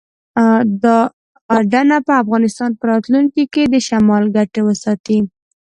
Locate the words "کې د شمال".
3.53-4.23